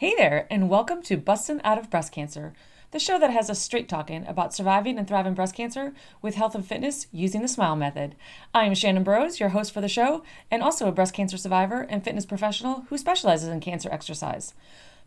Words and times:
Hey 0.00 0.14
there, 0.16 0.46
and 0.48 0.70
welcome 0.70 1.02
to 1.02 1.18
Bustin' 1.18 1.60
Out 1.62 1.76
of 1.76 1.90
Breast 1.90 2.10
Cancer, 2.10 2.54
the 2.90 2.98
show 2.98 3.18
that 3.18 3.32
has 3.32 3.50
us 3.50 3.60
straight 3.60 3.86
talking 3.86 4.26
about 4.26 4.54
surviving 4.54 4.96
and 4.96 5.06
thriving 5.06 5.34
breast 5.34 5.54
cancer 5.54 5.92
with 6.22 6.36
health 6.36 6.54
and 6.54 6.64
fitness 6.64 7.06
using 7.12 7.42
the 7.42 7.48
SMILE 7.48 7.76
method. 7.76 8.14
I 8.54 8.64
am 8.64 8.74
Shannon 8.74 9.02
Burrows, 9.02 9.38
your 9.38 9.50
host 9.50 9.74
for 9.74 9.82
the 9.82 9.90
show, 9.90 10.24
and 10.50 10.62
also 10.62 10.88
a 10.88 10.90
breast 10.90 11.12
cancer 11.12 11.36
survivor 11.36 11.82
and 11.82 12.02
fitness 12.02 12.24
professional 12.24 12.86
who 12.88 12.96
specializes 12.96 13.50
in 13.50 13.60
cancer 13.60 13.90
exercise. 13.92 14.54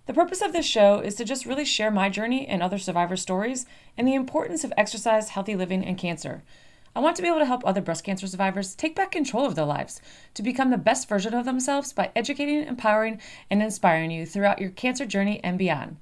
The 0.05 0.13
purpose 0.13 0.43
of 0.43 0.53
this 0.53 0.67
show 0.67 0.99
is 0.99 1.15
to 1.15 1.25
just 1.25 1.47
really 1.47 1.65
share 1.65 1.89
my 1.89 2.09
journey 2.09 2.45
and 2.45 2.61
other 2.61 2.77
survivor 2.77 3.17
stories 3.17 3.65
and 3.97 4.07
the 4.07 4.13
importance 4.13 4.63
of 4.63 4.71
exercise, 4.77 5.29
healthy 5.29 5.55
living, 5.55 5.83
and 5.83 5.97
cancer. 5.97 6.43
I 6.95 6.99
want 6.99 7.15
to 7.15 7.23
be 7.23 7.27
able 7.27 7.39
to 7.39 7.45
help 7.45 7.65
other 7.65 7.81
breast 7.81 8.03
cancer 8.03 8.27
survivors 8.27 8.75
take 8.75 8.95
back 8.95 9.11
control 9.11 9.47
of 9.47 9.55
their 9.55 9.65
lives 9.65 9.99
to 10.35 10.43
become 10.43 10.69
the 10.69 10.77
best 10.77 11.09
version 11.09 11.33
of 11.33 11.43
themselves 11.43 11.91
by 11.91 12.11
educating, 12.15 12.61
empowering, 12.67 13.19
and 13.49 13.63
inspiring 13.63 14.11
you 14.11 14.27
throughout 14.27 14.61
your 14.61 14.69
cancer 14.69 15.03
journey 15.03 15.39
and 15.43 15.57
beyond. 15.57 15.97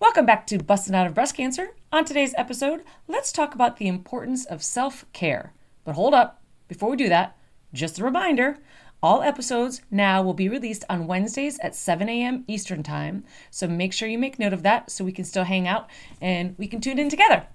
Welcome 0.00 0.26
back 0.26 0.48
to 0.48 0.58
Busting 0.58 0.96
Out 0.96 1.06
of 1.06 1.14
Breast 1.14 1.36
Cancer. 1.36 1.76
On 1.92 2.04
today's 2.04 2.34
episode, 2.36 2.82
let's 3.06 3.30
talk 3.30 3.54
about 3.54 3.76
the 3.76 3.86
importance 3.86 4.44
of 4.46 4.64
self 4.64 5.04
care. 5.12 5.52
But 5.84 5.94
hold 5.94 6.12
up, 6.12 6.42
before 6.66 6.90
we 6.90 6.96
do 6.96 7.08
that, 7.08 7.36
just 7.72 8.00
a 8.00 8.04
reminder 8.04 8.58
all 9.00 9.22
episodes 9.22 9.80
now 9.92 10.22
will 10.22 10.34
be 10.34 10.48
released 10.48 10.84
on 10.90 11.06
Wednesdays 11.06 11.60
at 11.60 11.76
7 11.76 12.08
a.m. 12.08 12.44
Eastern 12.48 12.82
Time, 12.82 13.22
so 13.48 13.68
make 13.68 13.92
sure 13.92 14.08
you 14.08 14.18
make 14.18 14.40
note 14.40 14.52
of 14.52 14.64
that 14.64 14.90
so 14.90 15.04
we 15.04 15.12
can 15.12 15.24
still 15.24 15.44
hang 15.44 15.68
out 15.68 15.88
and 16.20 16.56
we 16.58 16.66
can 16.66 16.80
tune 16.80 16.98
in 16.98 17.08
together. 17.08 17.46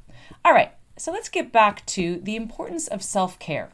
All 0.45 0.53
right, 0.53 0.71
so 0.97 1.11
let's 1.11 1.29
get 1.29 1.51
back 1.51 1.85
to 1.87 2.19
the 2.21 2.35
importance 2.35 2.87
of 2.87 3.03
self 3.03 3.37
care. 3.39 3.71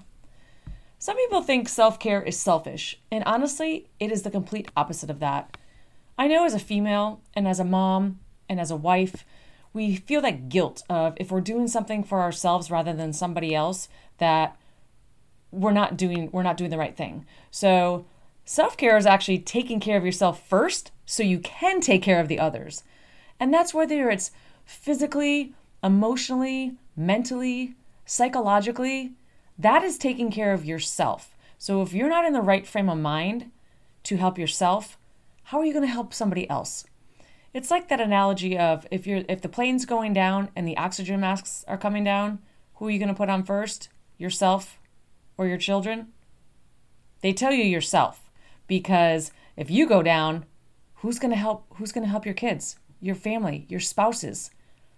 Some 0.98 1.18
people 1.18 1.42
think 1.42 1.68
self 1.68 2.00
care 2.00 2.22
is 2.22 2.38
selfish, 2.38 3.00
and 3.12 3.24
honestly, 3.26 3.88
it 4.00 4.12
is 4.12 4.24
the 4.24 4.32
complete 4.32 4.70
opposite 4.76 5.10
of 5.10 5.20
that. 5.20 5.58
I 6.18 6.28
know 6.28 6.46
as 6.46 6.54
a 6.54 6.60
female 6.60 7.22
and 7.34 7.48
as 7.48 7.60
a 7.60 7.66
mom 7.66 8.20
and 8.48 8.60
as 8.60 8.70
a 8.70 8.76
wife, 8.76 9.26
we 9.74 9.96
feel 9.96 10.22
that 10.22 10.50
guilt 10.50 10.84
of 10.90 11.14
if 11.18 11.32
we're 11.32 11.42
doing 11.42 11.68
something 11.68 12.04
for 12.04 12.22
ourselves 12.22 12.70
rather 12.70 12.94
than 12.94 13.14
somebody 13.14 13.56
else 13.56 13.88
that 14.18 14.56
we're 15.52 15.72
not 15.72 15.98
doing 15.98 16.30
we're 16.32 16.44
not 16.44 16.58
doing 16.58 16.70
the 16.70 16.78
right 16.78 16.96
thing. 16.96 17.26
So 17.50 18.06
self-care 18.46 18.98
is 18.98 19.06
actually 19.06 19.40
taking 19.40 19.80
care 19.80 19.98
of 19.98 20.06
yourself 20.06 20.48
first 20.48 20.92
so 21.06 21.24
you 21.24 21.40
can 21.40 21.82
take 21.82 22.02
care 22.02 22.20
of 22.20 22.28
the 22.28 22.40
others. 22.40 22.84
And 23.40 23.54
that's 23.54 23.74
whether 23.74 24.10
it's 24.10 24.32
physically, 24.66 25.54
emotionally, 25.84 26.76
mentally, 27.06 27.76
psychologically, 28.06 29.14
that 29.58 29.84
is 29.84 29.98
taking 29.98 30.32
care 30.32 30.54
of 30.54 30.66
yourself. 30.66 31.36
So 31.58 31.82
if 31.82 31.94
you're 31.94 32.10
not 32.10 32.26
in 32.26 32.34
the 32.34 32.42
right 32.42 32.66
frame 32.66 32.90
of 32.90 32.98
mind 32.98 33.52
to 34.04 34.18
help 34.18 34.38
yourself, 34.38 34.98
how 35.46 35.60
are 35.60 35.66
you 35.66 35.74
going 35.74 35.86
to 35.86 35.92
help 35.92 36.14
somebody 36.14 36.50
else? 36.50 36.86
It's 37.54 37.70
like 37.70 37.90
that 37.90 38.00
analogy 38.00 38.58
of 38.58 38.88
if 38.92 39.06
you're 39.06 39.24
if 39.28 39.42
the 39.42 39.50
plane's 39.50 39.86
going 39.86 40.14
down 40.14 40.50
and 40.56 40.68
the 40.68 40.78
oxygen 40.78 41.20
masks 41.20 41.66
are 41.68 41.78
coming 41.78 42.04
down, 42.04 42.40
who 42.76 42.88
are 42.88 42.92
you 42.92 43.00
going 43.00 43.10
to 43.10 43.16
put 43.16 43.30
on 43.30 43.44
first? 43.44 43.90
Yourself 44.18 44.80
or 45.38 45.48
your 45.48 45.58
children? 45.58 46.14
They 47.22 47.34
tell 47.34 47.52
you 47.52 47.64
yourself 47.64 48.32
because 48.68 49.32
if 49.58 49.70
you 49.70 49.88
go 49.88 50.02
down, 50.02 50.46
who's 50.96 51.20
going 51.20 51.32
to 51.32 51.38
help 51.38 51.66
who's 51.76 51.92
going 51.92 52.06
to 52.06 52.10
help 52.10 52.26
your 52.26 52.34
kids, 52.34 52.78
your 53.02 53.16
family, 53.16 53.66
your 53.68 53.82
spouses? 53.82 54.52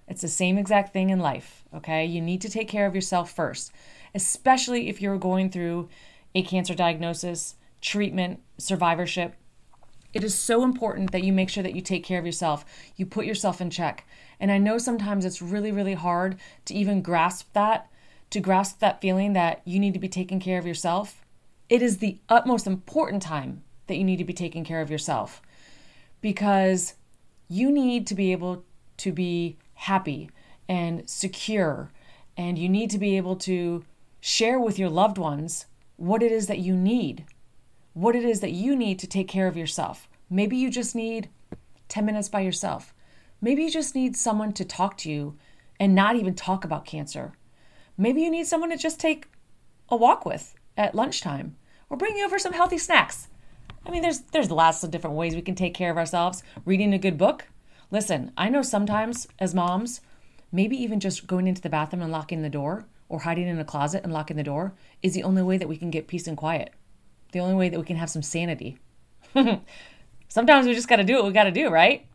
It's 0.08 0.22
the 0.22 0.28
same 0.28 0.58
exact 0.58 0.94
thing 0.94 1.10
in 1.10 1.20
life, 1.20 1.64
okay? 1.74 2.06
You 2.06 2.22
need 2.22 2.42
to 2.42 2.50
take 2.50 2.68
care 2.68 2.86
of 2.86 2.96
yourself 2.96 3.32
first, 3.32 3.72
especially 4.14 4.90
if 4.90 5.02
you're 5.02 5.18
going 5.18 5.50
through 5.50 5.90
a 6.36 6.44
cancer 6.44 6.76
diagnosis, 6.76 7.56
treatment, 7.82 8.40
survivorship. 8.58 9.36
It 10.14 10.24
is 10.24 10.36
so 10.36 10.64
important 10.64 11.12
that 11.12 11.24
you 11.24 11.34
make 11.34 11.50
sure 11.50 11.64
that 11.64 11.76
you 11.76 11.82
take 11.82 12.04
care 12.04 12.20
of 12.20 12.26
yourself. 12.26 12.66
You 12.96 13.06
put 13.06 13.26
yourself 13.26 13.62
in 13.62 13.70
check. 13.70 14.06
And 14.40 14.52
I 14.52 14.58
know 14.58 14.78
sometimes 14.78 15.26
it's 15.26 15.42
really, 15.42 15.72
really 15.72 15.96
hard 15.96 16.38
to 16.66 16.74
even 16.74 17.02
grasp 17.02 17.52
that, 17.54 17.90
to 18.30 18.40
grasp 18.40 18.80
that 18.80 19.02
feeling 19.02 19.34
that 19.34 19.62
you 19.66 19.80
need 19.80 19.94
to 19.94 20.00
be 20.00 20.10
taking 20.10 20.40
care 20.40 20.60
of 20.60 20.68
yourself. 20.68 21.24
It 21.70 21.82
is 21.82 21.98
the 21.98 22.20
utmost 22.30 22.68
important 22.68 23.24
time 23.24 23.64
that 23.88 23.96
you 23.96 24.04
need 24.04 24.18
to 24.18 24.24
be 24.24 24.34
taking 24.34 24.64
care 24.64 24.82
of 24.82 24.92
yourself 24.92 25.42
because 26.22 26.94
you 27.48 27.72
need 27.72 28.08
to 28.08 28.16
be 28.16 28.32
able 28.32 28.64
to 28.98 29.12
be 29.12 29.58
happy 29.74 30.30
and 30.68 31.08
secure. 31.10 31.92
And 32.38 32.58
you 32.58 32.70
need 32.70 32.90
to 32.92 32.98
be 32.98 33.18
able 33.18 33.36
to 33.38 33.84
share 34.20 34.60
with 34.60 34.80
your 34.80 34.90
loved 34.90 35.18
ones 35.18 35.66
what 35.98 36.24
it 36.24 36.32
is 36.32 36.48
that 36.48 36.60
you 36.60 36.76
need, 36.76 37.26
what 37.94 38.16
it 38.16 38.24
is 38.24 38.40
that 38.40 38.52
you 38.52 38.76
need 38.76 39.00
to 39.00 39.08
take 39.08 39.28
care 39.28 39.48
of 39.48 39.58
yourself. 39.58 40.08
Maybe 40.30 40.58
you 40.58 40.70
just 40.70 40.96
need 40.96 41.30
10 41.90 42.06
minutes 42.06 42.30
by 42.30 42.42
yourself. 42.42 42.94
Maybe 43.42 43.64
you 43.64 43.70
just 43.70 43.94
need 43.94 44.16
someone 44.16 44.54
to 44.54 44.66
talk 44.66 44.98
to 45.00 45.12
you 45.12 45.38
and 45.80 45.94
not 45.94 46.16
even 46.16 46.34
talk 46.34 46.64
about 46.64 46.86
cancer. 46.86 47.34
Maybe 47.98 48.22
you 48.22 48.32
need 48.32 48.48
someone 48.48 48.70
to 48.70 48.78
just 48.78 49.00
take 49.00 49.28
a 49.90 49.96
walk 49.96 50.26
with 50.26 50.56
at 50.78 50.96
lunchtime 50.96 51.56
or 51.90 51.98
bring 51.98 52.18
you 52.18 52.26
over 52.26 52.40
some 52.40 52.54
healthy 52.54 52.78
snacks. 52.78 53.28
I 53.86 53.92
mean, 53.92 54.02
there's 54.02 54.22
there's 54.32 54.50
lots 54.50 54.84
of 54.84 54.92
different 54.92 55.18
ways 55.18 55.36
we 55.36 55.42
can 55.42 55.56
take 55.56 55.74
care 55.74 55.92
of 55.92 55.98
ourselves. 55.98 56.42
Reading 56.66 56.94
a 56.94 56.98
good 56.98 57.18
book, 57.18 57.48
Listen, 57.94 58.32
I 58.36 58.50
know 58.50 58.64
sometimes 58.64 59.28
as 59.38 59.54
moms, 59.54 60.02
maybe 60.52 60.76
even 60.76 61.00
just 61.00 61.28
going 61.28 61.46
into 61.46 61.62
the 61.62 61.70
bathroom 61.70 62.02
and 62.02 62.12
locking 62.12 62.42
the 62.42 62.50
door 62.50 62.86
or 63.08 63.20
hiding 63.20 63.48
in 63.48 63.60
a 63.60 63.64
closet 63.64 64.04
and 64.04 64.12
locking 64.12 64.36
the 64.36 64.42
door 64.42 64.74
is 65.04 65.14
the 65.14 65.22
only 65.22 65.44
way 65.44 65.60
that 65.60 65.70
we 65.70 65.78
can 65.78 65.92
get 65.92 66.08
peace 66.08 66.26
and 66.26 66.36
quiet. 66.36 66.74
The 67.34 67.40
only 67.40 67.54
way 67.54 67.70
that 67.70 67.80
we 67.80 67.86
can 67.86 67.98
have 67.98 68.10
some 68.10 68.24
sanity. 68.24 68.80
sometimes 70.28 70.66
we 70.66 70.74
just 70.74 70.88
got 70.88 70.96
to 70.96 71.04
do 71.04 71.18
what 71.18 71.26
we 71.26 71.34
got 71.34 71.44
to 71.44 71.52
do, 71.52 71.70
right? 71.70 72.08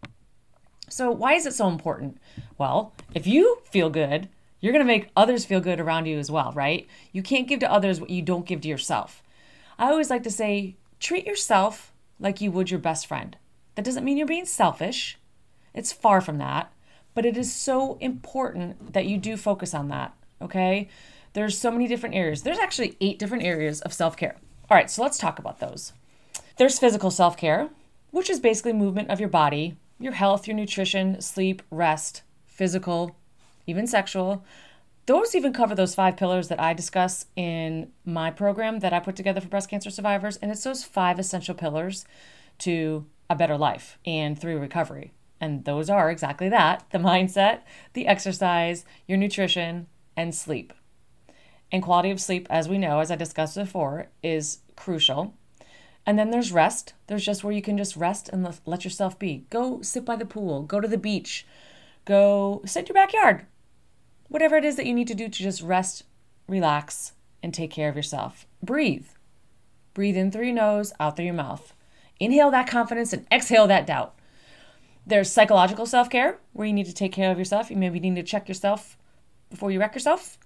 So, 0.88 1.12
why 1.12 1.34
is 1.34 1.46
it 1.46 1.54
so 1.54 1.68
important? 1.68 2.18
Well, 2.58 2.92
if 3.14 3.28
you 3.28 3.62
feel 3.70 3.88
good, 3.88 4.28
you're 4.58 4.72
going 4.72 4.84
to 4.84 4.92
make 4.92 5.10
others 5.16 5.44
feel 5.44 5.60
good 5.60 5.78
around 5.78 6.06
you 6.06 6.18
as 6.18 6.28
well, 6.28 6.50
right? 6.56 6.88
You 7.12 7.22
can't 7.22 7.46
give 7.46 7.60
to 7.60 7.70
others 7.70 8.00
what 8.00 8.10
you 8.10 8.22
don't 8.22 8.46
give 8.46 8.62
to 8.62 8.68
yourself. 8.68 9.22
I 9.78 9.90
always 9.90 10.10
like 10.10 10.24
to 10.24 10.30
say, 10.30 10.74
treat 10.98 11.24
yourself 11.24 11.92
like 12.18 12.40
you 12.40 12.50
would 12.50 12.68
your 12.68 12.80
best 12.80 13.06
friend. 13.06 13.36
That 13.76 13.84
doesn't 13.84 14.04
mean 14.04 14.16
you're 14.16 14.26
being 14.26 14.44
selfish. 14.44 15.18
It's 15.78 15.92
far 15.92 16.20
from 16.20 16.38
that, 16.38 16.72
but 17.14 17.24
it 17.24 17.36
is 17.36 17.54
so 17.54 17.98
important 18.00 18.94
that 18.94 19.06
you 19.06 19.16
do 19.16 19.36
focus 19.36 19.74
on 19.74 19.86
that, 19.88 20.12
okay? 20.42 20.88
There's 21.34 21.56
so 21.56 21.70
many 21.70 21.86
different 21.86 22.16
areas. 22.16 22.42
There's 22.42 22.58
actually 22.58 22.96
eight 23.00 23.18
different 23.20 23.44
areas 23.44 23.80
of 23.82 23.92
self 23.92 24.16
care. 24.16 24.34
All 24.68 24.76
right, 24.76 24.90
so 24.90 25.02
let's 25.02 25.18
talk 25.18 25.38
about 25.38 25.60
those. 25.60 25.92
There's 26.56 26.80
physical 26.80 27.12
self 27.12 27.36
care, 27.36 27.70
which 28.10 28.28
is 28.28 28.40
basically 28.40 28.72
movement 28.72 29.08
of 29.08 29.20
your 29.20 29.28
body, 29.28 29.76
your 30.00 30.14
health, 30.14 30.48
your 30.48 30.56
nutrition, 30.56 31.20
sleep, 31.20 31.62
rest, 31.70 32.22
physical, 32.48 33.14
even 33.68 33.86
sexual. 33.86 34.44
Those 35.06 35.36
even 35.36 35.52
cover 35.52 35.76
those 35.76 35.94
five 35.94 36.16
pillars 36.16 36.48
that 36.48 36.60
I 36.60 36.74
discuss 36.74 37.26
in 37.36 37.92
my 38.04 38.32
program 38.32 38.80
that 38.80 38.92
I 38.92 38.98
put 38.98 39.14
together 39.14 39.40
for 39.40 39.48
breast 39.48 39.70
cancer 39.70 39.90
survivors. 39.90 40.38
And 40.38 40.50
it's 40.50 40.64
those 40.64 40.82
five 40.82 41.20
essential 41.20 41.54
pillars 41.54 42.04
to 42.58 43.06
a 43.30 43.36
better 43.36 43.56
life 43.56 43.96
and 44.04 44.36
through 44.36 44.58
recovery. 44.58 45.12
And 45.40 45.64
those 45.64 45.88
are 45.88 46.10
exactly 46.10 46.48
that 46.48 46.84
the 46.90 46.98
mindset, 46.98 47.60
the 47.92 48.06
exercise, 48.06 48.84
your 49.06 49.18
nutrition, 49.18 49.86
and 50.16 50.34
sleep. 50.34 50.72
And 51.70 51.82
quality 51.82 52.10
of 52.10 52.20
sleep, 52.20 52.46
as 52.50 52.68
we 52.68 52.78
know, 52.78 53.00
as 53.00 53.10
I 53.10 53.16
discussed 53.16 53.56
before, 53.56 54.08
is 54.22 54.60
crucial. 54.74 55.34
And 56.06 56.18
then 56.18 56.30
there's 56.30 56.52
rest. 56.52 56.94
There's 57.06 57.24
just 57.24 57.44
where 57.44 57.52
you 57.52 57.60
can 57.60 57.76
just 57.76 57.94
rest 57.94 58.30
and 58.30 58.48
let 58.64 58.84
yourself 58.84 59.18
be. 59.18 59.44
Go 59.50 59.82
sit 59.82 60.04
by 60.04 60.16
the 60.16 60.24
pool, 60.24 60.62
go 60.62 60.80
to 60.80 60.88
the 60.88 60.96
beach, 60.96 61.46
go 62.06 62.62
sit 62.64 62.80
in 62.80 62.86
your 62.86 62.94
backyard. 62.94 63.44
Whatever 64.28 64.56
it 64.56 64.64
is 64.64 64.76
that 64.76 64.86
you 64.86 64.94
need 64.94 65.08
to 65.08 65.14
do 65.14 65.28
to 65.28 65.42
just 65.42 65.62
rest, 65.62 66.04
relax, 66.48 67.12
and 67.42 67.52
take 67.52 67.70
care 67.70 67.88
of 67.88 67.96
yourself. 67.96 68.46
Breathe. 68.62 69.06
Breathe 69.94 70.16
in 70.16 70.30
through 70.30 70.46
your 70.46 70.54
nose, 70.54 70.92
out 70.98 71.16
through 71.16 71.26
your 71.26 71.34
mouth. 71.34 71.74
Inhale 72.18 72.50
that 72.50 72.66
confidence 72.66 73.12
and 73.12 73.26
exhale 73.30 73.66
that 73.66 73.86
doubt. 73.86 74.17
There's 75.08 75.32
psychological 75.32 75.86
self 75.86 76.10
care, 76.10 76.38
where 76.52 76.66
you 76.66 76.72
need 76.74 76.84
to 76.84 76.92
take 76.92 77.12
care 77.12 77.32
of 77.32 77.38
yourself. 77.38 77.70
You 77.70 77.76
maybe 77.76 77.98
need 77.98 78.16
to 78.16 78.22
check 78.22 78.46
yourself 78.46 78.98
before 79.48 79.70
you 79.70 79.80
wreck 79.80 79.94
yourself. 79.94 80.38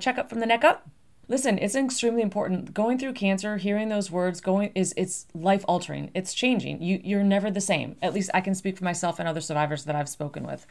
Check 0.00 0.18
up 0.18 0.28
from 0.28 0.40
the 0.40 0.46
neck 0.46 0.64
up. 0.64 0.86
Listen, 1.28 1.56
it's 1.56 1.74
extremely 1.74 2.20
important. 2.20 2.74
Going 2.74 2.98
through 2.98 3.14
cancer, 3.14 3.56
hearing 3.56 3.88
those 3.88 4.10
words, 4.10 4.42
going 4.42 4.70
is 4.74 4.92
it's 4.98 5.26
life 5.32 5.64
altering. 5.66 6.10
It's 6.12 6.34
changing. 6.34 6.82
You 6.82 7.00
you're 7.02 7.24
never 7.24 7.50
the 7.50 7.62
same. 7.62 7.96
At 8.02 8.12
least 8.12 8.30
I 8.34 8.42
can 8.42 8.54
speak 8.54 8.76
for 8.76 8.84
myself 8.84 9.18
and 9.18 9.26
other 9.26 9.40
survivors 9.40 9.84
that 9.84 9.96
I've 9.96 10.10
spoken 10.10 10.44
with. 10.44 10.66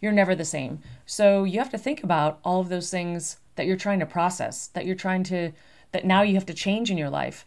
You're 0.00 0.12
never 0.12 0.36
the 0.36 0.44
same. 0.44 0.78
So 1.04 1.42
you 1.42 1.58
have 1.58 1.70
to 1.70 1.78
think 1.78 2.04
about 2.04 2.38
all 2.44 2.60
of 2.60 2.68
those 2.68 2.92
things 2.92 3.38
that 3.56 3.66
you're 3.66 3.76
trying 3.76 3.98
to 4.00 4.06
process, 4.06 4.68
that 4.68 4.86
you're 4.86 4.94
trying 4.94 5.24
to 5.24 5.50
that 5.90 6.04
now 6.04 6.22
you 6.22 6.34
have 6.34 6.46
to 6.46 6.54
change 6.54 6.92
in 6.92 6.98
your 6.98 7.10
life. 7.10 7.44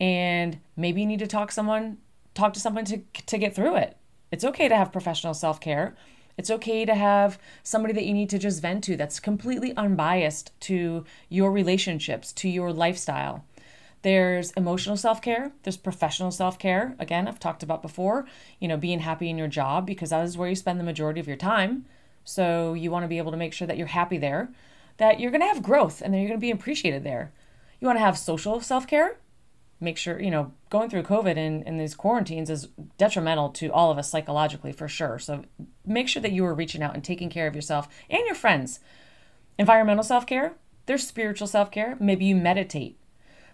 And 0.00 0.58
maybe 0.74 1.02
you 1.02 1.06
need 1.06 1.18
to 1.18 1.26
talk 1.26 1.52
someone 1.52 1.98
talk 2.32 2.54
to 2.54 2.60
someone 2.60 2.86
to 2.86 3.02
to 3.26 3.36
get 3.36 3.54
through 3.54 3.76
it. 3.76 3.98
It's 4.36 4.44
okay 4.44 4.68
to 4.68 4.76
have 4.76 4.92
professional 4.92 5.32
self 5.32 5.60
care. 5.60 5.96
It's 6.36 6.50
okay 6.50 6.84
to 6.84 6.94
have 6.94 7.38
somebody 7.62 7.94
that 7.94 8.04
you 8.04 8.12
need 8.12 8.28
to 8.28 8.38
just 8.38 8.60
vent 8.60 8.84
to 8.84 8.94
that's 8.94 9.18
completely 9.18 9.74
unbiased 9.78 10.52
to 10.68 11.06
your 11.30 11.50
relationships, 11.50 12.34
to 12.34 12.48
your 12.50 12.70
lifestyle. 12.70 13.46
There's 14.02 14.50
emotional 14.50 14.98
self 14.98 15.22
care. 15.22 15.52
There's 15.62 15.78
professional 15.78 16.30
self 16.30 16.58
care. 16.58 16.94
Again, 16.98 17.26
I've 17.26 17.40
talked 17.40 17.62
about 17.62 17.80
before, 17.80 18.26
you 18.60 18.68
know, 18.68 18.76
being 18.76 18.98
happy 18.98 19.30
in 19.30 19.38
your 19.38 19.48
job 19.48 19.86
because 19.86 20.10
that 20.10 20.26
is 20.26 20.36
where 20.36 20.50
you 20.50 20.54
spend 20.54 20.78
the 20.78 20.84
majority 20.84 21.18
of 21.18 21.26
your 21.26 21.38
time. 21.38 21.86
So 22.22 22.74
you 22.74 22.90
want 22.90 23.04
to 23.04 23.08
be 23.08 23.16
able 23.16 23.30
to 23.30 23.38
make 23.38 23.54
sure 23.54 23.66
that 23.66 23.78
you're 23.78 23.86
happy 23.86 24.18
there, 24.18 24.50
that 24.98 25.18
you're 25.18 25.30
going 25.30 25.40
to 25.40 25.46
have 25.46 25.62
growth 25.62 26.02
and 26.02 26.12
that 26.12 26.18
you're 26.18 26.28
going 26.28 26.40
to 26.40 26.46
be 26.46 26.50
appreciated 26.50 27.04
there. 27.04 27.32
You 27.80 27.86
want 27.86 27.96
to 27.96 28.04
have 28.04 28.18
social 28.18 28.60
self 28.60 28.86
care. 28.86 29.16
Make 29.78 29.98
sure, 29.98 30.20
you 30.20 30.30
know, 30.30 30.52
going 30.70 30.88
through 30.88 31.02
COVID 31.02 31.36
and, 31.36 31.66
and 31.66 31.78
these 31.78 31.94
quarantines 31.94 32.48
is 32.48 32.68
detrimental 32.96 33.50
to 33.50 33.68
all 33.68 33.90
of 33.90 33.98
us 33.98 34.10
psychologically 34.10 34.72
for 34.72 34.88
sure. 34.88 35.18
So 35.18 35.44
make 35.84 36.08
sure 36.08 36.22
that 36.22 36.32
you 36.32 36.44
are 36.46 36.54
reaching 36.54 36.82
out 36.82 36.94
and 36.94 37.04
taking 37.04 37.28
care 37.28 37.46
of 37.46 37.54
yourself 37.54 37.88
and 38.08 38.24
your 38.24 38.34
friends. 38.34 38.80
Environmental 39.58 40.04
self 40.04 40.26
care. 40.26 40.54
There's 40.86 41.06
spiritual 41.06 41.46
self 41.46 41.70
care. 41.70 41.96
Maybe 42.00 42.24
you 42.24 42.36
meditate. 42.36 42.98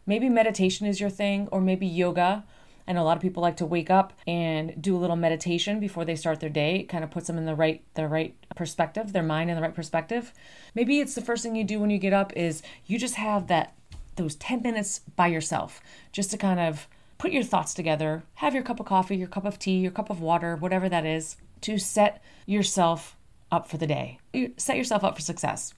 Maybe 0.07 0.29
meditation 0.29 0.87
is 0.87 1.01
your 1.01 1.11
thing, 1.11 1.49
or 1.53 1.61
maybe 1.61 1.87
yoga 1.87 2.45
I 2.87 2.93
know 2.93 3.03
a 3.03 3.05
lot 3.05 3.17
of 3.17 3.23
people 3.23 3.43
like 3.43 3.57
to 3.59 3.67
wake 3.67 3.91
up 3.91 4.13
and 4.27 4.81
do 4.81 4.97
a 4.97 4.99
little 4.99 5.17
meditation 5.17 5.79
before 5.79 6.05
they 6.05 6.17
start 6.17 6.41
their 6.41 6.51
day. 6.51 6.77
It 6.81 6.89
kind 6.89 7.05
of 7.05 7.11
puts 7.11 7.27
them 7.27 7.39
in 7.39 7.47
the 7.47 7.55
right 7.55 7.83
the 7.95 8.09
right 8.09 8.35
perspective, 8.57 9.13
their 9.13 9.23
mind 9.23 9.51
in 9.51 9.57
the 9.57 9.63
right 9.63 9.75
perspective. 9.75 10.33
Maybe 10.75 11.01
it's 11.01 11.15
the 11.15 11.21
first 11.21 11.43
thing 11.43 11.55
you 11.57 11.65
do 11.65 11.81
when 11.81 11.91
you 11.91 11.99
get 11.99 12.13
up 12.13 12.33
is 12.35 12.63
you 12.87 12.99
just 12.99 13.15
have 13.15 13.47
that 13.49 13.75
those 14.17 14.35
10 14.37 14.63
minutes 14.63 15.01
by 15.17 15.27
yourself 15.27 15.81
just 16.13 16.31
to 16.31 16.37
kind 16.37 16.61
of 16.61 16.87
put 17.19 17.33
your 17.33 17.43
thoughts 17.43 17.73
together, 17.75 18.25
have 18.35 18.55
your 18.55 18.63
cup 18.63 18.81
of 18.81 18.87
coffee, 18.87 19.17
your 19.17 19.29
cup 19.29 19.45
of 19.45 19.59
tea, 19.59 19.79
your 19.79 19.93
cup 19.93 20.11
of 20.11 20.21
water, 20.21 20.57
whatever 20.57 20.89
that 20.89 21.07
is, 21.07 21.37
to 21.61 21.79
set 21.79 22.23
yourself 22.47 23.17
up 23.51 23.69
for 23.69 23.77
the 23.77 23.87
day. 23.87 24.19
set 24.57 24.77
yourself 24.77 25.05
up 25.05 25.15
for 25.15 25.23
success. 25.23 25.75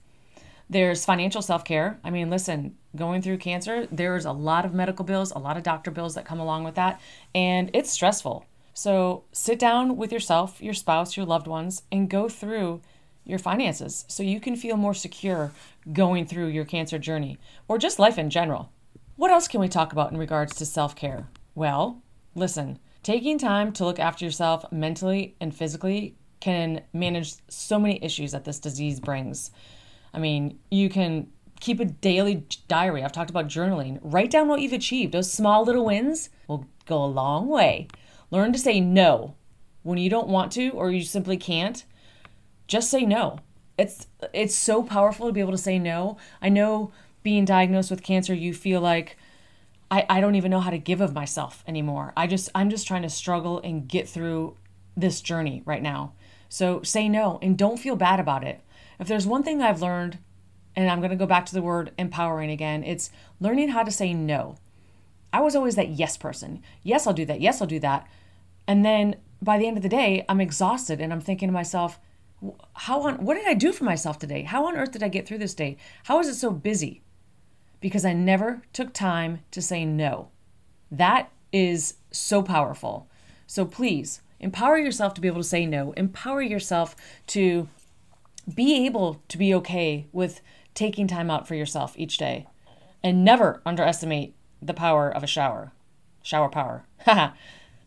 There's 0.69 1.05
financial 1.05 1.43
self 1.43 1.63
care. 1.63 1.99
I 2.03 2.09
mean, 2.09 2.29
listen, 2.29 2.75
going 2.95 3.21
through 3.21 3.37
cancer, 3.37 3.87
there's 3.91 4.25
a 4.25 4.31
lot 4.31 4.65
of 4.65 4.73
medical 4.73 5.05
bills, 5.05 5.31
a 5.31 5.37
lot 5.37 5.57
of 5.57 5.63
doctor 5.63 5.91
bills 5.91 6.15
that 6.15 6.25
come 6.25 6.39
along 6.39 6.63
with 6.63 6.75
that, 6.75 6.99
and 7.35 7.69
it's 7.73 7.91
stressful. 7.91 8.45
So 8.73 9.23
sit 9.31 9.59
down 9.59 9.95
with 9.97 10.11
yourself, 10.11 10.61
your 10.61 10.73
spouse, 10.73 11.15
your 11.15 11.25
loved 11.25 11.47
ones, 11.47 11.83
and 11.91 12.09
go 12.09 12.27
through 12.27 12.81
your 13.25 13.39
finances 13.39 14.05
so 14.07 14.23
you 14.23 14.39
can 14.39 14.55
feel 14.55 14.77
more 14.77 14.93
secure 14.93 15.51
going 15.91 16.25
through 16.25 16.47
your 16.47 16.65
cancer 16.65 16.97
journey 16.97 17.37
or 17.67 17.77
just 17.77 17.99
life 17.99 18.17
in 18.17 18.29
general. 18.29 18.71
What 19.15 19.31
else 19.31 19.47
can 19.47 19.59
we 19.59 19.67
talk 19.67 19.91
about 19.91 20.11
in 20.11 20.17
regards 20.17 20.55
to 20.55 20.65
self 20.65 20.95
care? 20.95 21.27
Well, 21.55 22.01
listen, 22.35 22.79
taking 23.03 23.37
time 23.37 23.71
to 23.73 23.85
look 23.85 23.99
after 23.99 24.25
yourself 24.25 24.71
mentally 24.71 25.35
and 25.39 25.55
physically 25.55 26.15
can 26.39 26.81
manage 26.93 27.35
so 27.47 27.79
many 27.79 28.03
issues 28.03 28.31
that 28.33 28.45
this 28.45 28.59
disease 28.59 28.99
brings. 28.99 29.51
I 30.13 30.19
mean, 30.19 30.59
you 30.69 30.89
can 30.89 31.27
keep 31.59 31.79
a 31.79 31.85
daily 31.85 32.45
diary. 32.67 33.03
I've 33.03 33.11
talked 33.11 33.29
about 33.29 33.47
journaling. 33.47 33.99
Write 34.01 34.31
down 34.31 34.47
what 34.47 34.61
you've 34.61 34.73
achieved. 34.73 35.13
Those 35.13 35.31
small 35.31 35.63
little 35.63 35.85
wins 35.85 36.29
will 36.47 36.67
go 36.85 37.03
a 37.03 37.05
long 37.05 37.47
way. 37.47 37.87
Learn 38.31 38.53
to 38.53 38.59
say 38.59 38.79
no 38.79 39.35
when 39.83 39.97
you 39.97 40.09
don't 40.09 40.27
want 40.27 40.51
to 40.53 40.69
or 40.71 40.91
you 40.91 41.03
simply 41.03 41.37
can't. 41.37 41.85
Just 42.67 42.89
say 42.89 43.05
no. 43.05 43.39
It's 43.77 44.07
it's 44.33 44.55
so 44.55 44.83
powerful 44.83 45.27
to 45.27 45.33
be 45.33 45.41
able 45.41 45.51
to 45.51 45.57
say 45.57 45.79
no. 45.79 46.17
I 46.41 46.49
know 46.49 46.91
being 47.23 47.45
diagnosed 47.45 47.91
with 47.91 48.03
cancer, 48.03 48.33
you 48.33 48.53
feel 48.53 48.81
like 48.81 49.17
I, 49.91 50.05
I 50.09 50.21
don't 50.21 50.35
even 50.35 50.51
know 50.51 50.61
how 50.61 50.71
to 50.71 50.77
give 50.77 51.01
of 51.01 51.13
myself 51.13 51.63
anymore. 51.67 52.13
I 52.15 52.27
just 52.27 52.49
I'm 52.55 52.69
just 52.69 52.87
trying 52.87 53.01
to 53.03 53.09
struggle 53.09 53.59
and 53.63 53.87
get 53.87 54.07
through 54.07 54.55
this 54.95 55.21
journey 55.21 55.61
right 55.65 55.81
now. 55.81 56.13
So 56.49 56.81
say 56.83 57.09
no 57.09 57.39
and 57.41 57.57
don't 57.57 57.79
feel 57.79 57.95
bad 57.95 58.19
about 58.19 58.43
it. 58.43 58.61
If 58.99 59.07
there's 59.07 59.27
one 59.27 59.43
thing 59.43 59.61
I've 59.61 59.81
learned, 59.81 60.19
and 60.75 60.89
I'm 60.89 61.01
to 61.01 61.15
go 61.15 61.25
back 61.25 61.45
to 61.47 61.53
the 61.53 61.61
word 61.61 61.91
empowering 61.97 62.49
again, 62.51 62.83
it's 62.83 63.09
learning 63.39 63.69
how 63.69 63.83
to 63.83 63.91
say 63.91 64.13
no. 64.13 64.57
I 65.31 65.41
was 65.41 65.55
always 65.55 65.75
that 65.75 65.89
yes 65.89 66.17
person. 66.17 66.61
Yes, 66.83 67.07
I'll 67.07 67.13
do 67.13 67.25
that. 67.25 67.41
Yes, 67.41 67.61
I'll 67.61 67.67
do 67.67 67.79
that. 67.79 68.07
And 68.67 68.85
then 68.85 69.17
by 69.41 69.57
the 69.57 69.67
end 69.67 69.77
of 69.77 69.83
the 69.83 69.89
day, 69.89 70.25
I'm 70.27 70.41
exhausted 70.41 71.01
and 71.01 71.11
I'm 71.11 71.21
thinking 71.21 71.49
to 71.49 71.53
myself, 71.53 71.99
how 72.73 73.01
on 73.03 73.23
what 73.23 73.35
did 73.35 73.47
I 73.47 73.53
do 73.53 73.71
for 73.71 73.83
myself 73.83 74.19
today? 74.19 74.43
How 74.43 74.65
on 74.65 74.75
earth 74.75 74.91
did 74.91 75.03
I 75.03 75.07
get 75.07 75.27
through 75.27 75.39
this 75.39 75.53
day? 75.53 75.77
How 76.03 76.19
is 76.19 76.27
it 76.27 76.35
so 76.35 76.51
busy? 76.51 77.01
Because 77.79 78.05
I 78.05 78.13
never 78.13 78.61
took 78.73 78.93
time 78.93 79.41
to 79.51 79.61
say 79.61 79.85
no. 79.85 80.29
That 80.91 81.31
is 81.51 81.95
so 82.11 82.41
powerful. 82.41 83.07
So 83.47 83.65
please 83.65 84.21
empower 84.39 84.77
yourself 84.77 85.13
to 85.15 85.21
be 85.21 85.27
able 85.27 85.41
to 85.41 85.47
say 85.47 85.65
no. 85.65 85.91
Empower 85.93 86.41
yourself 86.41 86.95
to 87.27 87.67
be 88.53 88.85
able 88.85 89.21
to 89.27 89.37
be 89.37 89.53
okay 89.53 90.07
with 90.11 90.41
taking 90.73 91.07
time 91.07 91.31
out 91.31 91.47
for 91.47 91.55
yourself 91.55 91.93
each 91.97 92.17
day 92.17 92.45
and 93.03 93.23
never 93.23 93.61
underestimate 93.65 94.35
the 94.61 94.73
power 94.73 95.09
of 95.09 95.23
a 95.23 95.27
shower. 95.27 95.71
Shower 96.23 96.49
power. 96.49 96.85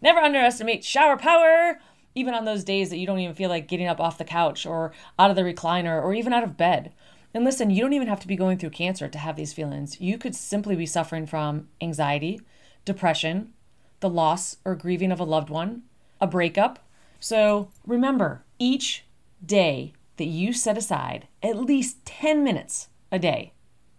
never 0.01 0.21
underestimate 0.21 0.85
shower 0.85 1.17
power, 1.17 1.81
even 2.19 2.35
on 2.35 2.45
those 2.45 2.65
days 2.65 2.91
that 2.91 2.99
you 2.99 3.07
don't 3.07 3.21
even 3.21 3.35
feel 3.35 3.49
like 3.49 3.69
getting 3.69 3.87
up 3.87 4.01
off 4.01 4.19
the 4.19 4.25
couch 4.25 4.67
or 4.67 4.93
out 5.19 5.31
of 5.31 5.37
the 5.37 5.43
recliner 5.43 6.03
or 6.03 6.13
even 6.13 6.33
out 6.33 6.45
of 6.45 6.57
bed. 6.57 6.93
And 7.33 7.45
listen, 7.45 7.71
you 7.71 7.83
don't 7.83 7.93
even 7.93 8.09
have 8.09 8.21
to 8.21 8.27
be 8.27 8.37
going 8.37 8.59
through 8.59 8.71
cancer 8.71 9.09
to 9.09 9.19
have 9.19 9.37
these 9.37 9.53
feelings. 9.53 10.01
You 10.01 10.19
could 10.19 10.35
simply 10.35 10.75
be 10.77 10.87
suffering 10.87 11.27
from 11.27 11.69
anxiety, 11.81 12.41
depression, 12.85 13.53
the 14.01 14.09
loss 14.09 14.57
or 14.65 14.75
grieving 14.75 15.13
of 15.13 15.21
a 15.21 15.25
loved 15.25 15.51
one, 15.51 15.83
a 16.21 16.27
breakup. 16.27 16.79
So 17.21 17.71
remember, 17.87 18.45
each 18.59 19.05
day 19.45 19.93
that 20.17 20.25
you 20.25 20.53
set 20.53 20.77
aside 20.77 21.29
at 21.43 21.57
least 21.57 22.05
10 22.05 22.43
minutes 22.43 22.89
a 23.13 23.19
day 23.19 23.53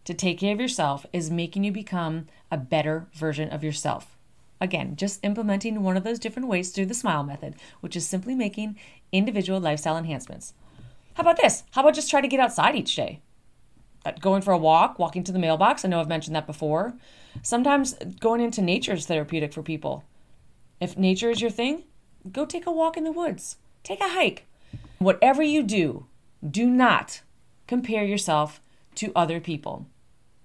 to 0.05 0.13
take 0.13 0.39
care 0.39 0.53
of 0.53 0.59
yourself 0.59 1.05
is 1.13 1.29
making 1.29 1.63
you 1.63 1.71
become 1.71 2.27
a 2.51 2.57
better 2.57 3.07
version 3.13 3.49
of 3.49 3.63
yourself. 3.63 4.17
Again, 4.61 4.95
just 4.95 5.23
implementing 5.23 5.83
one 5.83 5.95
of 5.95 6.03
those 6.03 6.19
different 6.19 6.47
ways 6.47 6.71
through 6.71 6.87
the 6.87 6.93
SMILE 6.93 7.23
method, 7.23 7.55
which 7.79 7.95
is 7.95 8.07
simply 8.07 8.35
making 8.35 8.77
individual 9.11 9.59
lifestyle 9.59 9.97
enhancements. 9.97 10.53
How 11.13 11.21
about 11.21 11.37
this? 11.37 11.63
How 11.71 11.81
about 11.81 11.95
just 11.95 12.09
try 12.09 12.21
to 12.21 12.27
get 12.27 12.39
outside 12.39 12.75
each 12.75 12.95
day? 12.95 13.21
Uh, 14.05 14.11
going 14.11 14.41
for 14.41 14.53
a 14.53 14.57
walk, 14.57 14.97
walking 14.99 15.23
to 15.25 15.31
the 15.31 15.39
mailbox. 15.39 15.83
I 15.83 15.89
know 15.89 15.99
I've 15.99 16.07
mentioned 16.07 16.35
that 16.35 16.47
before. 16.47 16.93
Sometimes 17.41 17.93
going 18.19 18.41
into 18.41 18.61
nature 18.61 18.93
is 18.93 19.05
therapeutic 19.05 19.53
for 19.53 19.61
people. 19.61 20.03
If 20.79 20.97
nature 20.97 21.29
is 21.29 21.41
your 21.41 21.51
thing, 21.51 21.83
go 22.31 22.45
take 22.45 22.65
a 22.65 22.71
walk 22.71 22.95
in 22.95 23.03
the 23.03 23.11
woods, 23.11 23.57
take 23.83 23.99
a 23.99 24.09
hike. 24.09 24.45
Whatever 24.99 25.43
you 25.43 25.63
do, 25.63 26.05
do 26.49 26.69
not 26.69 27.21
compare 27.67 28.03
yourself 28.03 28.61
to 28.95 29.11
other 29.15 29.39
people. 29.39 29.87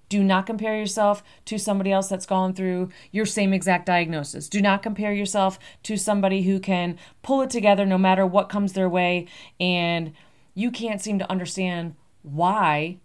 Do 0.09 0.23
not 0.23 0.45
compare 0.45 0.77
yourself 0.77 1.23
to 1.45 1.57
somebody 1.57 1.91
else 1.91 2.07
that's 2.07 2.25
gone 2.25 2.53
through 2.53 2.89
your 3.11 3.25
same 3.25 3.53
exact 3.53 3.85
diagnosis. 3.85 4.47
Do 4.47 4.61
not 4.61 4.83
compare 4.83 5.13
yourself 5.13 5.57
to 5.83 5.97
somebody 5.97 6.43
who 6.43 6.59
can 6.59 6.97
pull 7.23 7.41
it 7.41 7.49
together 7.49 7.85
no 7.85 7.97
matter 7.97 8.25
what 8.25 8.49
comes 8.49 8.73
their 8.73 8.89
way 8.89 9.27
and 9.59 10.13
you 10.53 10.71
can't 10.71 11.01
seem 11.01 11.19
to 11.19 11.29
understand 11.29 11.95
why 12.21 12.97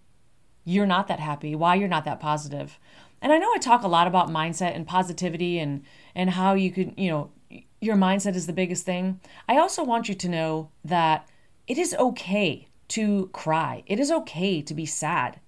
you're 0.65 0.87
not 0.87 1.09
that 1.09 1.21
happy, 1.21 1.55
why 1.55 1.75
you're 1.75 1.89
not 1.89 2.05
that 2.05 2.21
positive. 2.21 2.79
And 3.23 3.33
I 3.33 3.39
know 3.39 3.53
I 3.55 3.59
talk 3.59 3.83
a 3.83 3.89
lot 3.89 4.07
about 4.07 4.29
mindset 4.29 4.75
and 4.75 4.87
positivity 4.87 5.59
and 5.59 5.83
and 6.15 6.31
how 6.31 6.55
you 6.55 6.71
could, 6.71 6.95
you 6.97 7.11
know, 7.11 7.31
your 7.81 7.97
mindset 7.97 8.35
is 8.35 8.47
the 8.47 8.53
biggest 8.53 8.85
thing. 8.85 9.21
I 9.49 9.59
also 9.59 9.85
want 9.85 10.09
you 10.09 10.15
to 10.15 10.29
know 10.29 10.71
that 10.85 11.29
it 11.67 11.79
is 11.79 11.95
okay 11.95 12.69
to 12.89 13.29
cry. 13.33 13.83
It 13.87 14.01
is 14.01 14.11
okay 14.11 14.63
to 14.63 14.75
be 14.75 14.87
sad. 14.87 15.41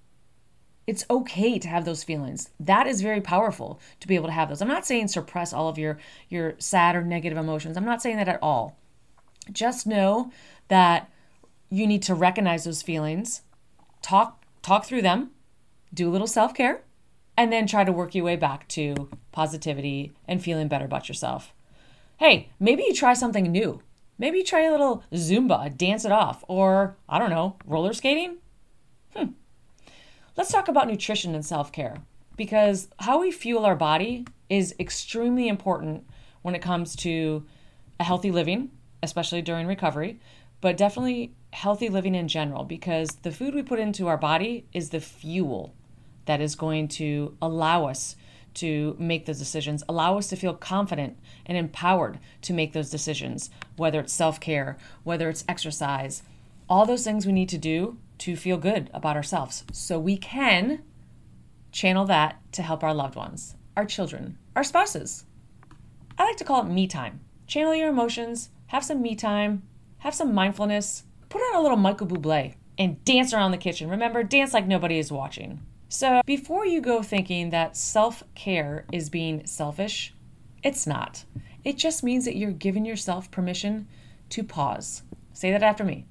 It's 0.86 1.04
okay 1.08 1.58
to 1.58 1.68
have 1.68 1.84
those 1.84 2.02
feelings. 2.02 2.50
That 2.58 2.86
is 2.86 3.02
very 3.02 3.20
powerful 3.20 3.80
to 4.00 4.08
be 4.08 4.16
able 4.16 4.26
to 4.26 4.32
have 4.32 4.48
those. 4.48 4.60
I'm 4.60 4.68
not 4.68 4.86
saying 4.86 5.08
suppress 5.08 5.52
all 5.52 5.68
of 5.68 5.78
your 5.78 5.98
your 6.28 6.54
sad 6.58 6.96
or 6.96 7.02
negative 7.02 7.38
emotions. 7.38 7.76
I'm 7.76 7.84
not 7.84 8.02
saying 8.02 8.16
that 8.16 8.28
at 8.28 8.42
all. 8.42 8.76
Just 9.50 9.86
know 9.86 10.32
that 10.68 11.10
you 11.70 11.86
need 11.86 12.02
to 12.02 12.14
recognize 12.14 12.64
those 12.64 12.82
feelings, 12.82 13.42
talk 14.02 14.44
talk 14.62 14.84
through 14.84 15.02
them, 15.02 15.30
do 15.94 16.08
a 16.08 16.12
little 16.12 16.26
self-care, 16.26 16.82
and 17.36 17.52
then 17.52 17.66
try 17.66 17.84
to 17.84 17.92
work 17.92 18.14
your 18.14 18.24
way 18.24 18.36
back 18.36 18.68
to 18.68 19.08
positivity 19.32 20.12
and 20.28 20.42
feeling 20.42 20.68
better 20.68 20.84
about 20.84 21.08
yourself. 21.08 21.54
Hey, 22.18 22.50
maybe 22.60 22.84
you 22.84 22.94
try 22.94 23.14
something 23.14 23.50
new. 23.50 23.82
Maybe 24.18 24.38
you 24.38 24.44
try 24.44 24.62
a 24.62 24.70
little 24.70 25.02
Zumba, 25.12 25.76
dance 25.76 26.04
it 26.04 26.12
off, 26.12 26.44
or 26.46 26.96
I 27.08 27.18
don't 27.18 27.30
know, 27.30 27.56
roller 27.64 27.92
skating? 27.92 28.36
Hmm. 29.16 29.30
Let's 30.34 30.50
talk 30.50 30.68
about 30.68 30.88
nutrition 30.88 31.34
and 31.34 31.44
self 31.44 31.72
care 31.72 31.98
because 32.36 32.88
how 32.98 33.20
we 33.20 33.30
fuel 33.30 33.66
our 33.66 33.76
body 33.76 34.26
is 34.48 34.74
extremely 34.80 35.46
important 35.46 36.06
when 36.40 36.54
it 36.54 36.62
comes 36.62 36.96
to 36.96 37.44
a 38.00 38.04
healthy 38.04 38.30
living, 38.30 38.70
especially 39.02 39.42
during 39.42 39.66
recovery, 39.66 40.18
but 40.62 40.78
definitely 40.78 41.34
healthy 41.52 41.90
living 41.90 42.14
in 42.14 42.28
general 42.28 42.64
because 42.64 43.10
the 43.16 43.30
food 43.30 43.54
we 43.54 43.62
put 43.62 43.78
into 43.78 44.08
our 44.08 44.16
body 44.16 44.66
is 44.72 44.88
the 44.88 45.00
fuel 45.00 45.74
that 46.24 46.40
is 46.40 46.54
going 46.54 46.88
to 46.88 47.36
allow 47.42 47.84
us 47.84 48.16
to 48.54 48.96
make 48.98 49.26
those 49.26 49.38
decisions, 49.38 49.82
allow 49.86 50.16
us 50.16 50.28
to 50.28 50.36
feel 50.36 50.54
confident 50.54 51.18
and 51.44 51.58
empowered 51.58 52.18
to 52.40 52.54
make 52.54 52.72
those 52.72 52.88
decisions, 52.88 53.50
whether 53.76 54.00
it's 54.00 54.12
self 54.14 54.40
care, 54.40 54.78
whether 55.04 55.28
it's 55.28 55.44
exercise, 55.46 56.22
all 56.70 56.86
those 56.86 57.04
things 57.04 57.26
we 57.26 57.32
need 57.32 57.50
to 57.50 57.58
do 57.58 57.98
to 58.22 58.36
feel 58.36 58.56
good 58.56 58.88
about 58.94 59.16
ourselves 59.16 59.64
so 59.72 59.98
we 59.98 60.16
can 60.16 60.80
channel 61.72 62.04
that 62.04 62.38
to 62.52 62.62
help 62.62 62.84
our 62.84 62.94
loved 62.94 63.16
ones. 63.16 63.56
our 63.76 63.84
children, 63.84 64.38
our 64.54 64.62
spouses. 64.62 65.24
I 66.16 66.24
like 66.24 66.36
to 66.36 66.44
call 66.44 66.62
it 66.62 66.70
me 66.70 66.86
time. 66.86 67.20
Channel 67.48 67.74
your 67.74 67.88
emotions, 67.88 68.50
have 68.66 68.84
some 68.84 69.02
me 69.02 69.16
time, 69.16 69.62
have 69.98 70.14
some 70.14 70.34
mindfulness, 70.34 71.02
put 71.30 71.40
on 71.40 71.56
a 71.56 71.60
little 71.60 71.76
Michael 71.76 72.06
Bublé, 72.06 72.54
and 72.78 73.04
dance 73.04 73.32
around 73.32 73.50
the 73.50 73.56
kitchen. 73.56 73.88
Remember, 73.88 74.22
dance 74.22 74.54
like 74.54 74.68
nobody 74.68 74.98
is 74.98 75.10
watching. 75.10 75.60
So 75.88 76.20
before 76.24 76.64
you 76.64 76.80
go 76.80 77.02
thinking 77.02 77.50
that 77.50 77.76
self 77.76 78.22
care 78.36 78.84
is 78.92 79.10
being 79.10 79.46
selfish, 79.46 80.14
it's 80.62 80.86
not. 80.86 81.24
It 81.64 81.76
just 81.76 82.04
means 82.04 82.24
that 82.26 82.36
you're 82.36 82.52
giving 82.52 82.84
yourself 82.84 83.32
permission 83.32 83.88
to 84.28 84.44
pause. 84.44 85.02
Say 85.32 85.50
that 85.50 85.64
after 85.64 85.82
me. 85.82 86.06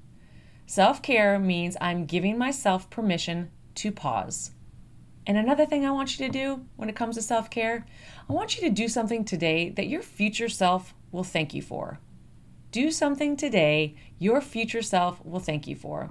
Self 0.72 1.02
care 1.02 1.38
means 1.38 1.76
I'm 1.82 2.06
giving 2.06 2.38
myself 2.38 2.88
permission 2.88 3.50
to 3.74 3.92
pause. 3.92 4.52
And 5.26 5.36
another 5.36 5.66
thing 5.66 5.84
I 5.84 5.90
want 5.90 6.18
you 6.18 6.26
to 6.26 6.32
do 6.32 6.64
when 6.76 6.88
it 6.88 6.96
comes 6.96 7.16
to 7.16 7.20
self 7.20 7.50
care, 7.50 7.84
I 8.26 8.32
want 8.32 8.56
you 8.56 8.66
to 8.66 8.74
do 8.74 8.88
something 8.88 9.22
today 9.22 9.68
that 9.68 9.88
your 9.88 10.00
future 10.00 10.48
self 10.48 10.94
will 11.10 11.24
thank 11.24 11.52
you 11.52 11.60
for. 11.60 11.98
Do 12.70 12.90
something 12.90 13.36
today 13.36 13.96
your 14.18 14.40
future 14.40 14.80
self 14.80 15.22
will 15.26 15.40
thank 15.40 15.66
you 15.66 15.76
for. 15.76 16.08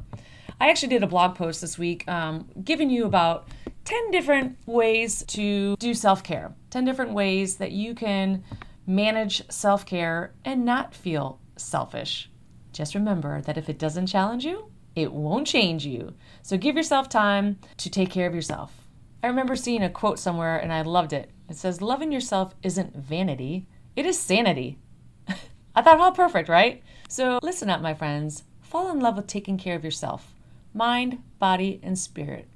I 0.60 0.70
actually 0.70 0.90
did 0.90 1.02
a 1.02 1.08
blog 1.08 1.34
post 1.34 1.62
this 1.62 1.80
week 1.80 2.08
um, 2.08 2.48
giving 2.64 2.92
you 2.92 3.06
about 3.06 3.48
10 3.86 4.12
different 4.12 4.58
ways 4.68 5.24
to 5.30 5.76
do 5.78 5.96
self 5.96 6.24
care, 6.24 6.54
10 6.70 6.86
different 6.86 7.14
ways 7.14 7.56
that 7.56 7.72
you 7.72 7.96
can 7.96 8.44
manage 8.86 9.42
self 9.50 9.88
care 9.88 10.36
and 10.46 10.64
not 10.64 10.94
feel 10.94 11.40
selfish. 11.58 12.31
Just 12.74 12.96
remember 12.96 13.42
that 13.42 13.58
if 13.58 13.70
it 13.70 13.80
doesn't 13.80 14.08
challenge 14.08 14.46
you, 14.46 14.72
it 14.96 15.12
won't 15.12 15.48
change 15.48 15.86
you. 15.86 16.14
So 16.42 16.58
give 16.58 16.76
yourself 16.76 17.10
time 17.10 17.60
to 17.78 17.90
take 17.90 18.10
care 18.10 18.28
of 18.28 18.36
yourself. 18.36 18.88
I 19.24 19.28
remember 19.28 19.56
seeing 19.56 19.84
a 19.84 19.90
quote 19.90 20.20
somewhere 20.20 20.58
and 20.58 20.74
I 20.74 20.82
loved 20.82 21.14
it. 21.14 21.30
It 21.50 21.58
says, 21.58 21.82
Loving 21.82 22.12
yourself 22.12 22.56
isn't 22.64 22.96
vanity, 22.96 23.68
it 23.96 24.06
is 24.06 24.20
sanity. 24.20 24.78
I 25.76 25.82
thought, 25.82 26.00
how 26.00 26.12
perfect, 26.12 26.50
right? 26.50 26.82
So 27.08 27.40
listen 27.44 27.70
up, 27.70 27.82
my 27.82 27.94
friends. 27.94 28.44
Fall 28.62 28.90
in 28.92 29.00
love 29.00 29.18
with 29.18 29.28
taking 29.28 29.58
care 29.58 29.76
of 29.76 29.84
yourself 29.84 30.34
mind, 30.74 31.22
body, 31.38 31.80
and 31.84 32.00
spirit. 32.00 32.48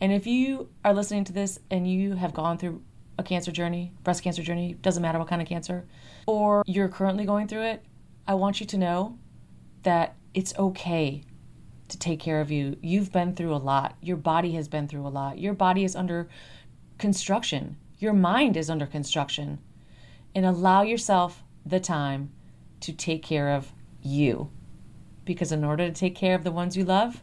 And 0.00 0.12
if 0.12 0.26
you 0.26 0.70
are 0.84 0.94
listening 0.94 1.24
to 1.24 1.32
this 1.32 1.58
and 1.70 1.90
you 1.90 2.14
have 2.14 2.32
gone 2.32 2.56
through 2.56 2.82
a 3.18 3.22
cancer 3.22 3.52
journey, 3.52 3.92
breast 4.04 4.22
cancer 4.22 4.42
journey, 4.42 4.74
doesn't 4.80 5.02
matter 5.02 5.18
what 5.18 5.28
kind 5.28 5.42
of 5.42 5.48
cancer, 5.48 5.84
or 6.26 6.62
you're 6.66 6.88
currently 6.88 7.26
going 7.26 7.48
through 7.48 7.62
it, 7.62 7.84
I 8.26 8.34
want 8.34 8.60
you 8.60 8.66
to 8.66 8.78
know 8.78 9.18
that 9.82 10.16
it's 10.34 10.54
okay 10.58 11.22
to 11.88 11.98
take 11.98 12.20
care 12.20 12.40
of 12.40 12.50
you. 12.50 12.76
You've 12.82 13.12
been 13.12 13.34
through 13.34 13.54
a 13.54 13.56
lot. 13.56 13.96
Your 14.00 14.16
body 14.16 14.52
has 14.52 14.68
been 14.68 14.88
through 14.88 15.06
a 15.06 15.08
lot. 15.08 15.38
Your 15.38 15.54
body 15.54 15.84
is 15.84 15.96
under 15.96 16.28
construction. 16.98 17.76
Your 17.98 18.12
mind 18.12 18.56
is 18.56 18.70
under 18.70 18.86
construction. 18.86 19.58
And 20.34 20.44
allow 20.44 20.82
yourself 20.82 21.42
the 21.64 21.80
time 21.80 22.30
to 22.80 22.92
take 22.92 23.22
care 23.22 23.50
of 23.50 23.72
you. 24.02 24.50
Because 25.24 25.52
in 25.52 25.64
order 25.64 25.86
to 25.86 25.94
take 25.94 26.14
care 26.14 26.34
of 26.34 26.44
the 26.44 26.52
ones 26.52 26.76
you 26.76 26.84
love, 26.84 27.22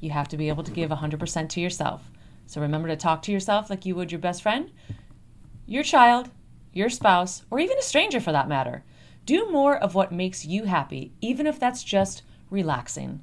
you 0.00 0.10
have 0.10 0.28
to 0.28 0.36
be 0.36 0.48
able 0.48 0.62
to 0.64 0.72
give 0.72 0.90
100% 0.90 1.48
to 1.48 1.60
yourself. 1.60 2.10
So 2.46 2.60
remember 2.60 2.88
to 2.88 2.96
talk 2.96 3.22
to 3.22 3.32
yourself 3.32 3.68
like 3.70 3.84
you 3.84 3.94
would 3.96 4.12
your 4.12 4.20
best 4.20 4.42
friend, 4.42 4.70
your 5.66 5.82
child, 5.82 6.30
your 6.72 6.88
spouse, 6.88 7.42
or 7.50 7.58
even 7.58 7.78
a 7.78 7.82
stranger 7.82 8.20
for 8.20 8.32
that 8.32 8.48
matter. 8.48 8.84
Do 9.26 9.50
more 9.50 9.76
of 9.76 9.96
what 9.96 10.12
makes 10.12 10.46
you 10.46 10.66
happy, 10.66 11.12
even 11.20 11.48
if 11.48 11.58
that's 11.58 11.82
just 11.82 12.22
relaxing. 12.48 13.22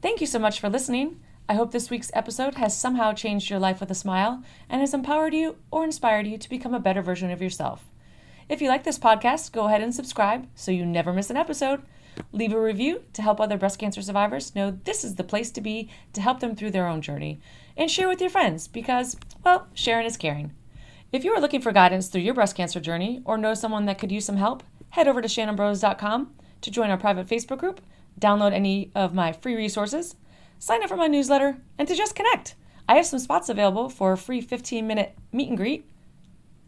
Thank 0.00 0.22
you 0.22 0.26
so 0.26 0.38
much 0.38 0.58
for 0.58 0.70
listening. 0.70 1.20
I 1.50 1.54
hope 1.54 1.70
this 1.70 1.90
week's 1.90 2.10
episode 2.14 2.54
has 2.54 2.74
somehow 2.74 3.12
changed 3.12 3.50
your 3.50 3.58
life 3.58 3.78
with 3.78 3.90
a 3.90 3.94
smile 3.94 4.42
and 4.70 4.80
has 4.80 4.94
empowered 4.94 5.34
you 5.34 5.56
or 5.70 5.84
inspired 5.84 6.26
you 6.26 6.38
to 6.38 6.48
become 6.48 6.72
a 6.72 6.80
better 6.80 7.02
version 7.02 7.30
of 7.30 7.42
yourself. 7.42 7.90
If 8.48 8.62
you 8.62 8.68
like 8.68 8.84
this 8.84 8.98
podcast, 8.98 9.52
go 9.52 9.66
ahead 9.66 9.82
and 9.82 9.94
subscribe 9.94 10.48
so 10.54 10.70
you 10.70 10.86
never 10.86 11.12
miss 11.12 11.28
an 11.28 11.36
episode. 11.36 11.82
Leave 12.32 12.54
a 12.54 12.60
review 12.60 13.02
to 13.12 13.20
help 13.20 13.38
other 13.38 13.58
breast 13.58 13.78
cancer 13.78 14.00
survivors 14.00 14.54
know 14.54 14.78
this 14.84 15.04
is 15.04 15.16
the 15.16 15.24
place 15.24 15.50
to 15.50 15.60
be 15.60 15.90
to 16.14 16.22
help 16.22 16.40
them 16.40 16.56
through 16.56 16.70
their 16.70 16.88
own 16.88 17.02
journey. 17.02 17.38
And 17.76 17.90
share 17.90 18.08
with 18.08 18.22
your 18.22 18.30
friends 18.30 18.66
because, 18.66 19.18
well, 19.44 19.66
sharing 19.74 20.06
is 20.06 20.16
caring. 20.16 20.52
If 21.12 21.22
you 21.22 21.32
are 21.34 21.40
looking 21.40 21.60
for 21.60 21.72
guidance 21.72 22.08
through 22.08 22.22
your 22.22 22.34
breast 22.34 22.56
cancer 22.56 22.80
journey 22.80 23.20
or 23.26 23.36
know 23.36 23.52
someone 23.52 23.84
that 23.84 23.98
could 23.98 24.10
use 24.10 24.24
some 24.24 24.38
help, 24.38 24.62
head 24.96 25.06
over 25.06 25.22
to 25.22 25.28
shannonburrows.com 25.28 26.34
to 26.62 26.70
join 26.70 26.90
our 26.90 26.96
private 26.96 27.26
Facebook 27.26 27.58
group 27.58 27.80
download 28.18 28.52
any 28.52 28.90
of 28.94 29.14
my 29.14 29.32
free 29.32 29.54
resources, 29.54 30.16
sign 30.58 30.82
up 30.82 30.88
for 30.88 30.96
my 30.96 31.06
newsletter, 31.06 31.58
and 31.78 31.86
to 31.86 31.94
just 31.94 32.14
connect. 32.14 32.54
I 32.88 32.94
have 32.94 33.06
some 33.06 33.18
spots 33.18 33.48
available 33.48 33.88
for 33.88 34.12
a 34.12 34.16
free 34.16 34.40
15 34.40 34.86
minute 34.86 35.16
meet 35.32 35.48
and 35.48 35.56
greet. 35.56 35.86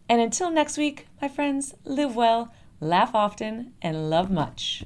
And 0.09 0.21
until 0.21 0.51
next 0.51 0.77
week, 0.77 1.07
my 1.23 1.29
friends, 1.29 1.75
live 1.85 2.17
well, 2.17 2.53
laugh 2.81 3.15
often, 3.15 3.73
and 3.81 4.11
love 4.11 4.31
much. 4.31 4.85